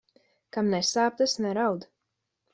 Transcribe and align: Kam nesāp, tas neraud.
Kam 0.57 0.71
nesāp, 0.75 1.21
tas 1.21 1.37
neraud. 1.47 1.87